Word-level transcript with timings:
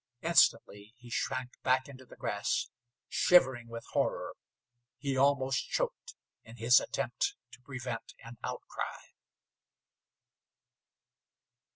Instantly 0.23 0.95
he 0.97 1.11
shrank 1.11 1.51
back 1.61 1.87
into 1.87 2.07
the 2.07 2.15
grass, 2.15 2.71
shivering 3.07 3.67
with 3.67 3.85
horror. 3.91 4.33
He 4.97 5.15
almost 5.15 5.69
choked 5.69 6.15
in 6.43 6.55
his 6.57 6.79
attempt 6.79 7.35
to 7.51 7.61
prevent 7.61 8.15
an 8.25 8.35
outcry. 8.43 8.97